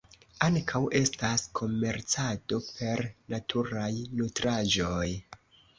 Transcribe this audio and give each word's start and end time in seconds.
Ankaŭ 0.45 0.79
estas 0.99 1.43
komercado 1.59 2.59
per 2.71 3.05
naturaj 3.35 3.93
nutraĵoj. 4.19 5.09